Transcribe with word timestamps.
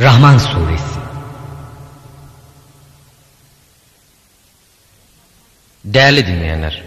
Rahman 0.00 0.38
Suresi 0.38 0.98
Değerli 5.84 6.26
dinleyenler, 6.26 6.82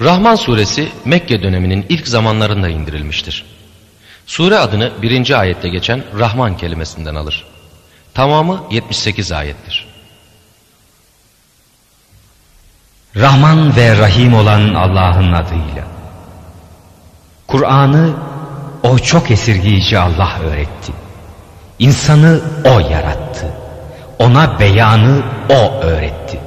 Rahman 0.00 0.34
suresi 0.34 0.88
Mekke 1.04 1.42
döneminin 1.42 1.86
ilk 1.88 2.08
zamanlarında 2.08 2.68
indirilmiştir. 2.68 3.44
Sure 4.26 4.58
adını 4.58 4.92
birinci 5.02 5.36
ayette 5.36 5.68
geçen 5.68 6.04
Rahman 6.18 6.56
kelimesinden 6.56 7.14
alır. 7.14 7.44
Tamamı 8.14 8.64
78 8.70 9.32
ayettir. 9.32 9.86
Rahman 13.16 13.76
ve 13.76 13.98
Rahim 13.98 14.34
olan 14.34 14.74
Allah'ın 14.74 15.32
adıyla. 15.32 15.84
Kur'an'ı 17.46 18.14
o 18.82 18.98
çok 18.98 19.30
esirgiyici 19.30 19.98
Allah 19.98 20.38
öğretti. 20.44 21.05
İnsanı 21.78 22.40
o 22.64 22.78
yarattı. 22.78 23.46
Ona 24.18 24.60
beyanı 24.60 25.22
o 25.48 25.80
öğretti. 25.82 26.40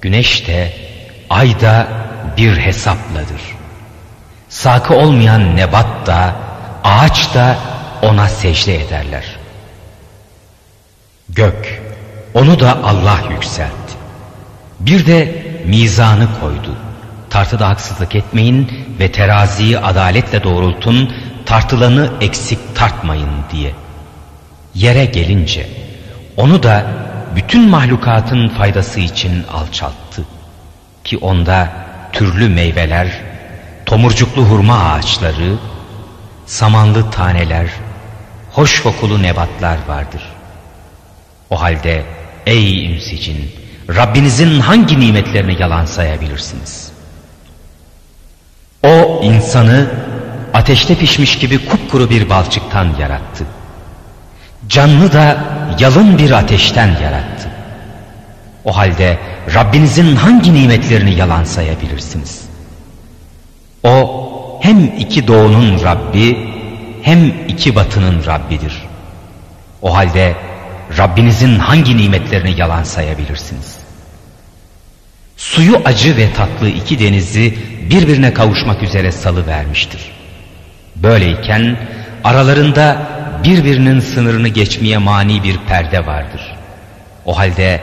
Güneş 0.00 0.46
de, 0.46 0.72
ay 1.30 1.60
da 1.60 1.86
bir 2.36 2.56
hesapladır. 2.56 3.42
Sakı 4.48 4.94
olmayan 4.94 5.56
nebat 5.56 6.06
da, 6.06 6.34
ağaç 6.84 7.34
da 7.34 7.56
ona 8.02 8.28
secde 8.28 8.76
ederler. 8.76 9.24
Gök, 11.28 11.82
onu 12.34 12.60
da 12.60 12.78
Allah 12.84 13.18
yükseltti. 13.30 13.92
Bir 14.80 15.06
de 15.06 15.46
mizanı 15.66 16.28
koydu. 16.40 16.76
Tartıda 17.30 17.68
haksızlık 17.68 18.14
etmeyin 18.14 18.72
ve 19.00 19.12
teraziyi 19.12 19.78
adaletle 19.78 20.44
doğrultun, 20.44 21.14
tartılanı 21.46 22.10
eksik 22.20 22.76
tartmayın 22.76 23.30
diye. 23.52 23.72
Yere 24.74 25.04
gelince, 25.04 25.66
onu 26.36 26.62
da 26.62 26.86
bütün 27.36 27.68
mahlukatın 27.68 28.48
faydası 28.48 29.00
için 29.00 29.44
alçalttı. 29.52 30.24
Ki 31.04 31.18
onda 31.18 31.72
türlü 32.12 32.48
meyveler, 32.48 33.20
tomurcuklu 33.86 34.42
hurma 34.42 34.78
ağaçları, 34.78 35.56
samanlı 36.46 37.10
taneler, 37.10 37.66
hoş 38.52 38.82
kokulu 38.82 39.22
nebatlar 39.22 39.78
vardır. 39.88 40.22
O 41.50 41.60
halde 41.60 42.02
ey 42.46 42.94
ünsicin, 42.94 43.50
Rabbinizin 43.88 44.60
hangi 44.60 45.00
nimetlerini 45.00 45.62
yalan 45.62 45.84
sayabilirsiniz? 45.84 46.92
O 48.82 49.20
insanı 49.22 49.90
ateşte 50.54 50.94
pişmiş 50.94 51.38
gibi 51.38 51.66
kupkuru 51.66 52.10
bir 52.10 52.30
balçıktan 52.30 52.88
yarattı. 53.00 53.44
Canlı 54.68 55.12
da 55.12 55.44
yalın 55.78 56.18
bir 56.18 56.30
ateşten 56.30 56.88
yarattı. 57.02 57.48
O 58.64 58.76
halde 58.76 59.18
Rabbinizin 59.54 60.16
hangi 60.16 60.54
nimetlerini 60.54 61.14
yalan 61.14 61.44
sayabilirsiniz? 61.44 62.42
O 63.82 64.22
hem 64.62 64.84
iki 64.84 65.26
doğunun 65.26 65.84
Rabbi 65.84 66.48
hem 67.02 67.26
iki 67.48 67.74
batının 67.74 68.26
Rabbidir. 68.26 68.82
O 69.82 69.94
halde 69.96 70.34
Rabbinizin 70.98 71.58
hangi 71.58 71.96
nimetlerini 71.96 72.60
yalan 72.60 72.82
sayabilirsiniz? 72.82 73.76
Suyu 75.36 75.82
acı 75.84 76.16
ve 76.16 76.32
tatlı 76.32 76.68
iki 76.68 76.98
denizi 76.98 77.58
birbirine 77.90 78.34
kavuşmak 78.34 78.82
üzere 78.82 79.12
salı 79.12 79.46
vermiştir. 79.46 80.00
Böyleyken 80.96 81.76
aralarında 82.24 83.11
birbirinin 83.44 84.00
sınırını 84.00 84.48
geçmeye 84.48 84.98
mani 84.98 85.42
bir 85.42 85.58
perde 85.58 86.06
vardır. 86.06 86.56
O 87.24 87.38
halde 87.38 87.80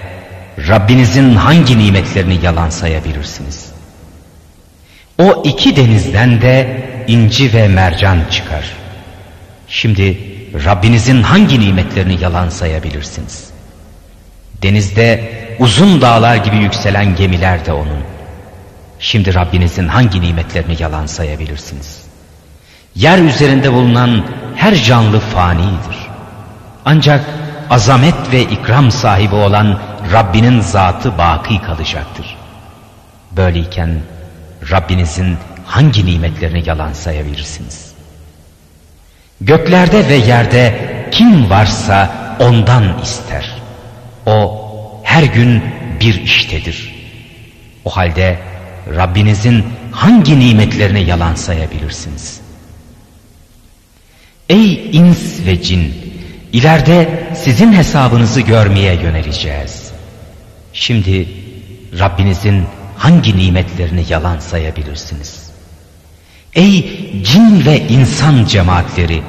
Rabbinizin 0.68 1.36
hangi 1.36 1.78
nimetlerini 1.80 2.46
yalan 2.46 2.70
sayabilirsiniz? 2.70 3.72
O 5.18 5.44
iki 5.46 5.76
denizden 5.76 6.42
de 6.42 6.86
inci 7.08 7.54
ve 7.54 7.68
mercan 7.68 8.20
çıkar. 8.32 8.66
Şimdi 9.68 10.18
Rabbinizin 10.66 11.24
hangi 11.24 11.60
nimetlerini 11.60 12.22
yalan 12.22 12.50
sayabilirsiniz? 12.50 13.50
Denizde 14.62 15.32
uzun 15.60 16.02
dağlar 16.02 16.36
gibi 16.36 16.58
yükselen 16.58 17.16
gemiler 17.16 17.66
de 17.66 17.74
onun. 17.74 18.04
Şimdi 19.00 19.34
Rabbinizin 19.34 19.88
hangi 19.88 20.22
nimetlerini 20.22 20.76
yalan 20.80 21.06
sayabilirsiniz? 21.06 22.02
Yer 22.96 23.20
üzerinde 23.20 23.74
bulunan 23.74 24.26
her 24.60 24.76
canlı 24.76 25.20
fanidir. 25.20 25.98
Ancak 26.86 27.26
azamet 27.70 28.32
ve 28.32 28.42
ikram 28.42 28.92
sahibi 28.92 29.36
olan 29.36 29.80
Rabbinin 30.14 30.62
zatı 30.62 31.18
baki 31.18 31.62
kalacaktır. 31.62 32.38
Böyleyken 33.32 34.00
Rabbinizin 34.72 35.38
hangi 35.66 36.06
nimetlerini 36.06 36.70
yalan 36.70 36.94
sayabilirsiniz? 36.94 37.92
Göklerde 39.42 40.10
ve 40.10 40.16
yerde 40.16 40.76
kim 41.12 41.50
varsa 41.50 42.10
ondan 42.40 43.02
ister. 43.04 43.56
O 44.26 44.66
her 45.04 45.24
gün 45.24 45.64
bir 46.00 46.22
iştedir. 46.22 46.96
O 47.86 47.90
halde 47.90 48.40
Rabbinizin 48.96 49.66
hangi 49.92 50.40
nimetlerini 50.40 51.04
yalan 51.04 51.36
sayabilirsiniz? 51.36 52.49
Ey 54.50 54.90
ins 54.94 55.46
ve 55.46 55.62
cin! 55.62 55.94
İleride 56.54 57.30
sizin 57.36 57.74
hesabınızı 57.74 58.42
görmeye 58.42 58.94
yöneleceğiz. 58.94 59.92
Şimdi 60.74 61.28
Rabbinizin 62.00 62.64
hangi 62.98 63.38
nimetlerini 63.38 64.06
yalan 64.10 64.40
sayabilirsiniz? 64.40 65.50
Ey 66.56 66.82
cin 67.24 67.66
ve 67.66 67.88
insan 67.88 68.46
cemaatleri! 68.46 69.22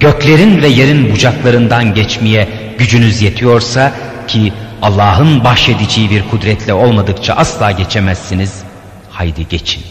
Göklerin 0.00 0.62
ve 0.62 0.68
yerin 0.68 1.12
bucaklarından 1.12 1.94
geçmeye 1.94 2.48
gücünüz 2.78 3.22
yetiyorsa 3.22 3.92
ki 4.28 4.52
Allah'ın 4.82 5.44
bahşedeceği 5.44 6.10
bir 6.10 6.28
kudretle 6.28 6.74
olmadıkça 6.74 7.34
asla 7.34 7.70
geçemezsiniz. 7.70 8.62
Haydi 9.10 9.48
geçin. 9.48 9.82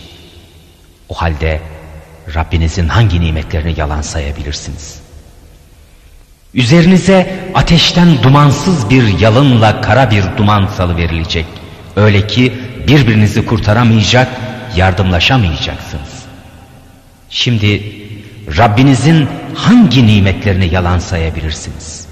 O 1.09 1.13
halde 1.13 1.62
Rabbinizin 2.34 2.88
hangi 2.88 3.22
nimetlerini 3.22 3.80
yalan 3.80 4.02
sayabilirsiniz? 4.02 5.00
Üzerinize 6.53 7.40
ateşten 7.53 8.24
dumansız 8.24 8.90
bir 8.90 9.19
yalınla 9.19 9.81
kara 9.81 10.12
bir 10.12 10.24
duman 10.38 10.68
salı 10.68 10.97
verilecek. 10.97 11.46
Öyle 11.96 12.28
ki 12.28 12.53
birbirinizi 12.88 13.46
kurtaramayacak, 13.46 14.28
yardımlaşamayacaksınız. 14.75 16.25
Şimdi 17.30 17.84
Rabbinizin 18.58 19.28
hangi 19.56 20.08
nimetlerini 20.08 20.74
yalan 20.74 21.00
sayabilirsiniz? 21.00 22.08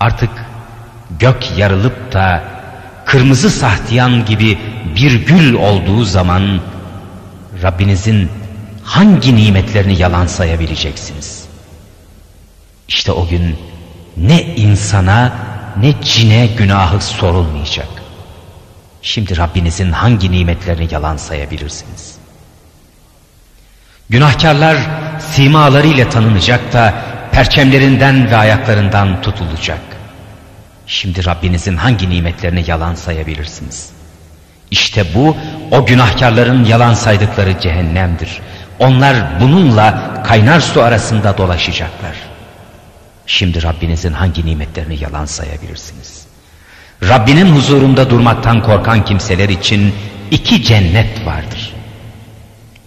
Artık 0.00 0.30
gök 1.18 1.58
yarılıp 1.58 2.12
da 2.12 2.44
kırmızı 3.04 3.50
sahtiyan 3.50 4.24
gibi 4.24 4.58
bir 4.96 5.26
gül 5.26 5.54
olduğu 5.54 6.04
zaman 6.04 6.60
Rabbinizin 7.62 8.30
hangi 8.84 9.36
nimetlerini 9.36 10.00
yalan 10.00 10.26
sayabileceksiniz? 10.26 11.44
İşte 12.88 13.12
o 13.12 13.28
gün 13.28 13.58
ne 14.16 14.42
insana 14.42 15.32
ne 15.76 15.94
cine 16.02 16.46
günahı 16.46 17.00
sorulmayacak. 17.00 17.88
Şimdi 19.02 19.36
Rabbinizin 19.36 19.92
hangi 19.92 20.32
nimetlerini 20.32 20.88
yalan 20.94 21.16
sayabilirsiniz? 21.16 22.14
Günahkarlar 24.10 24.76
simalarıyla 25.18 26.08
tanınacak 26.08 26.72
da 26.72 26.94
perçemlerinden 27.32 28.30
ve 28.30 28.36
ayaklarından 28.36 29.22
tutulacak. 29.22 29.80
Şimdi 30.86 31.26
Rabbinizin 31.26 31.76
hangi 31.76 32.10
nimetlerini 32.10 32.64
yalan 32.66 32.94
sayabilirsiniz? 32.94 33.90
İşte 34.70 35.14
bu 35.14 35.36
o 35.70 35.86
günahkarların 35.86 36.64
yalan 36.64 36.94
saydıkları 36.94 37.60
cehennemdir. 37.60 38.40
Onlar 38.82 39.40
bununla 39.40 40.22
kaynar 40.22 40.60
su 40.60 40.82
arasında 40.82 41.38
dolaşacaklar. 41.38 42.16
Şimdi 43.26 43.62
Rabbinizin 43.62 44.12
hangi 44.12 44.46
nimetlerini 44.46 45.02
yalan 45.02 45.24
sayabilirsiniz? 45.24 46.26
Rabbinin 47.02 47.56
huzurunda 47.56 48.10
durmaktan 48.10 48.62
korkan 48.62 49.04
kimseler 49.04 49.48
için 49.48 49.94
iki 50.30 50.62
cennet 50.62 51.26
vardır. 51.26 51.74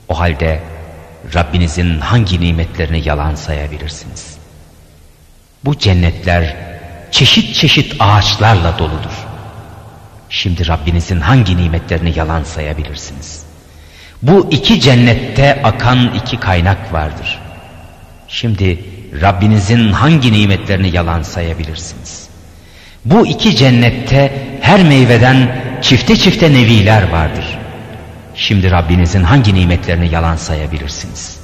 O 0.09 0.19
halde 0.19 0.63
Rabbinizin 1.35 1.99
hangi 1.99 2.41
nimetlerini 2.41 3.07
yalan 3.07 3.35
sayabilirsiniz? 3.35 4.37
Bu 5.65 5.77
cennetler 5.77 6.55
çeşit 7.11 7.55
çeşit 7.55 7.95
ağaçlarla 7.99 8.79
doludur. 8.79 9.25
Şimdi 10.29 10.67
Rabbinizin 10.67 11.19
hangi 11.19 11.57
nimetlerini 11.57 12.17
yalan 12.17 12.43
sayabilirsiniz? 12.43 13.44
Bu 14.21 14.47
iki 14.51 14.81
cennette 14.81 15.61
akan 15.63 16.13
iki 16.13 16.39
kaynak 16.39 16.93
vardır. 16.93 17.39
Şimdi 18.27 18.79
Rabbinizin 19.21 19.91
hangi 19.91 20.33
nimetlerini 20.33 20.95
yalan 20.95 21.21
sayabilirsiniz? 21.21 22.27
Bu 23.05 23.27
iki 23.27 23.55
cennette 23.55 24.31
her 24.61 24.83
meyveden 24.83 25.61
çifte 25.81 26.15
çifte 26.15 26.53
neviler 26.53 27.09
vardır. 27.09 27.45
Şimdi 28.35 28.71
Rabbinizin 28.71 29.23
hangi 29.23 29.55
nimetlerini 29.55 30.13
yalan 30.13 30.35
sayabilirsiniz? 30.35 31.37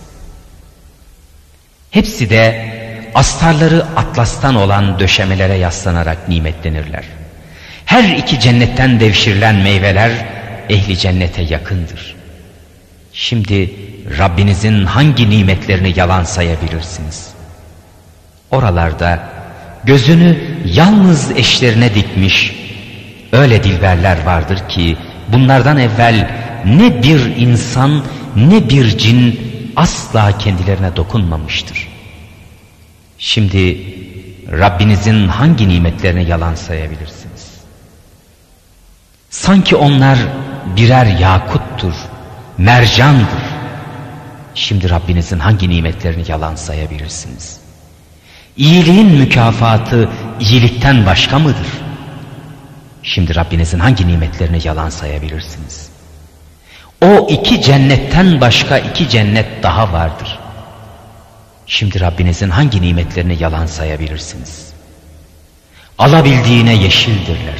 Hepsi 1.91 2.29
de 2.29 2.71
astarları 3.15 3.85
atlastan 3.95 4.55
olan 4.55 4.99
döşemelere 4.99 5.57
yaslanarak 5.57 6.29
nimetlenirler. 6.29 7.03
Her 7.85 8.03
iki 8.03 8.39
cennetten 8.39 8.99
devşirilen 8.99 9.55
meyveler 9.55 10.11
ehli 10.69 10.97
cennete 10.97 11.41
yakındır. 11.41 12.20
Şimdi 13.13 13.69
Rabbinizin 14.17 14.85
hangi 14.85 15.29
nimetlerini 15.29 15.93
yalan 15.95 16.23
sayabilirsiniz? 16.23 17.27
Oralarda 18.51 19.29
gözünü 19.83 20.37
yalnız 20.65 21.31
eşlerine 21.31 21.95
dikmiş 21.95 22.55
öyle 23.31 23.63
dilberler 23.63 24.23
vardır 24.25 24.69
ki 24.69 24.97
bunlardan 25.27 25.77
evvel 25.77 26.29
ne 26.65 27.03
bir 27.03 27.35
insan 27.35 28.03
ne 28.35 28.69
bir 28.69 28.97
cin 28.97 29.39
asla 29.75 30.37
kendilerine 30.37 30.95
dokunmamıştır. 30.95 31.87
Şimdi 33.17 33.77
Rabbinizin 34.51 35.27
hangi 35.27 35.69
nimetlerini 35.69 36.29
yalan 36.29 36.55
sayabilirsiniz? 36.55 37.51
Sanki 39.29 39.75
onlar 39.75 40.19
birer 40.75 41.05
yakuttur, 41.05 41.93
mercandır. 42.61 43.43
Şimdi 44.55 44.89
Rabbinizin 44.89 45.39
hangi 45.39 45.69
nimetlerini 45.69 46.23
yalan 46.27 46.55
sayabilirsiniz? 46.55 47.59
İyiliğin 48.57 49.07
mükafatı 49.07 50.09
iyilikten 50.39 51.05
başka 51.05 51.39
mıdır? 51.39 51.67
Şimdi 53.03 53.35
Rabbinizin 53.35 53.79
hangi 53.79 54.07
nimetlerini 54.07 54.67
yalan 54.67 54.89
sayabilirsiniz? 54.89 55.89
O 57.01 57.27
iki 57.29 57.61
cennetten 57.61 58.41
başka 58.41 58.77
iki 58.77 59.09
cennet 59.09 59.63
daha 59.63 59.93
vardır. 59.93 60.39
Şimdi 61.67 61.99
Rabbinizin 61.99 62.49
hangi 62.49 62.81
nimetlerini 62.81 63.43
yalan 63.43 63.65
sayabilirsiniz? 63.65 64.73
Alabildiğine 65.97 66.75
yeşildirler. 66.75 67.59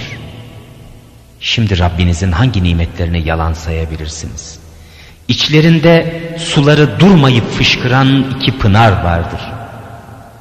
Şimdi 1.39 1.79
Rabbinizin 1.79 2.31
hangi 2.31 2.63
nimetlerini 2.63 3.27
yalan 3.27 3.53
sayabilirsiniz? 3.53 4.60
İçlerinde 5.31 6.21
suları 6.37 6.99
durmayıp 6.99 7.51
fışkıran 7.51 8.25
iki 8.35 8.57
pınar 8.57 9.03
vardır. 9.03 9.39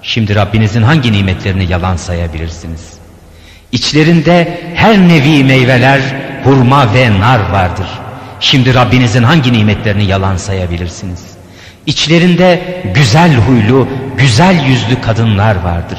Şimdi 0.03 0.35
Rabbinizin 0.35 0.83
hangi 0.83 1.13
nimetlerini 1.13 1.73
yalan 1.73 1.97
sayabilirsiniz? 1.97 2.93
İçlerinde 3.73 4.61
her 4.75 4.99
nevi 4.99 5.45
meyveler, 5.45 6.01
hurma 6.45 6.95
ve 6.95 7.21
nar 7.21 7.51
vardır. 7.51 7.87
Şimdi 8.41 8.75
Rabbinizin 8.75 9.23
hangi 9.23 9.53
nimetlerini 9.53 10.05
yalan 10.05 10.37
sayabilirsiniz? 10.37 11.27
İçlerinde 11.87 12.83
güzel 12.95 13.35
huylu, 13.35 13.89
güzel 14.19 14.65
yüzlü 14.65 15.01
kadınlar 15.01 15.57
vardır. 15.57 15.99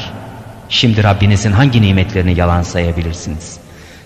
Şimdi 0.69 1.03
Rabbinizin 1.03 1.51
hangi 1.51 1.81
nimetlerini 1.81 2.39
yalan 2.39 2.63
sayabilirsiniz? 2.63 3.57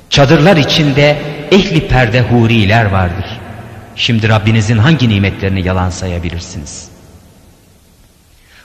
Çadırlar 0.09 0.57
içinde 0.57 1.17
ehli 1.51 1.87
perde 1.87 2.21
huriler 2.21 2.85
vardır. 2.85 3.34
Şimdi 3.95 4.29
Rabbinizin 4.29 4.77
hangi 4.77 5.09
nimetlerini 5.09 5.67
yalan 5.67 5.89
sayabilirsiniz? 5.89 6.87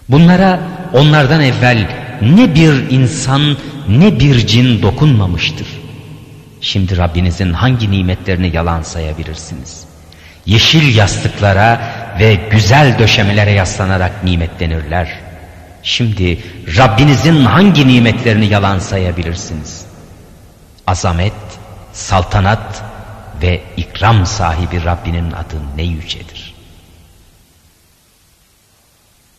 Bunlara 0.08 0.60
onlardan 0.92 1.40
evvel 1.40 1.88
ne 2.22 2.54
bir 2.54 2.90
insan 2.90 3.56
ne 3.88 4.20
bir 4.20 4.46
cin 4.46 4.82
dokunmamıştır. 4.82 5.66
Şimdi 6.60 6.96
Rabbinizin 6.96 7.52
hangi 7.52 7.90
nimetlerini 7.90 8.56
yalan 8.56 8.82
sayabilirsiniz? 8.82 9.84
Yeşil 10.46 10.96
yastıklara 10.96 11.80
ve 12.20 12.34
güzel 12.50 12.98
döşemelere 12.98 13.50
yaslanarak 13.50 14.24
nimetlenirler. 14.24 15.08
Şimdi 15.82 16.38
Rabbinizin 16.76 17.44
hangi 17.44 17.88
nimetlerini 17.88 18.46
yalan 18.46 18.78
sayabilirsiniz? 18.78 19.84
Azamet, 20.86 21.32
saltanat 21.92 22.82
ve 23.42 23.60
ikram 23.76 24.26
sahibi 24.26 24.84
Rabbinin 24.84 25.32
adı 25.32 25.56
ne 25.76 25.82
yücedir. 25.82 26.49